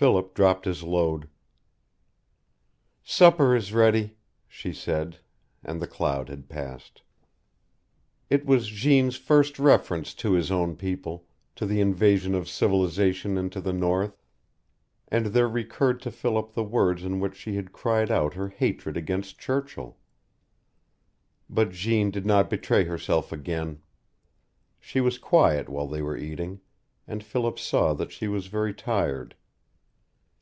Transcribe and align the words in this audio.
Philip 0.00 0.32
dropped 0.32 0.64
his 0.64 0.82
load. 0.82 1.28
"Supper 3.02 3.54
is 3.54 3.74
ready," 3.74 4.16
she 4.48 4.72
said, 4.72 5.18
and 5.62 5.78
the 5.78 5.86
cloud 5.86 6.30
had 6.30 6.48
passed. 6.48 7.02
It 8.30 8.46
was 8.46 8.68
Jeanne's 8.68 9.16
first 9.16 9.58
reference 9.58 10.14
to 10.14 10.32
his 10.32 10.50
own 10.50 10.74
people, 10.74 11.26
to 11.56 11.66
the 11.66 11.82
invasion 11.82 12.34
of 12.34 12.48
civilization 12.48 13.36
into 13.36 13.60
the 13.60 13.74
north, 13.74 14.22
and 15.08 15.26
there 15.26 15.46
recurred 15.50 16.00
to 16.00 16.10
Philip 16.10 16.54
the 16.54 16.64
words 16.64 17.04
in 17.04 17.20
which 17.20 17.36
she 17.36 17.56
had 17.56 17.70
cried 17.74 18.10
out 18.10 18.32
her 18.32 18.48
hatred 18.48 18.96
against 18.96 19.38
Churchill. 19.38 19.98
But 21.50 21.72
Jeanne 21.72 22.10
did 22.10 22.24
not 22.24 22.48
betray 22.48 22.84
herself 22.84 23.32
again. 23.32 23.82
She 24.78 25.02
was 25.02 25.18
quiet 25.18 25.68
while 25.68 25.88
they 25.88 26.00
were 26.00 26.16
eating, 26.16 26.62
and 27.06 27.22
Philip 27.22 27.58
saw 27.58 27.92
that 27.92 28.12
she 28.12 28.28
was 28.28 28.46
very 28.46 28.72
tired. 28.72 29.34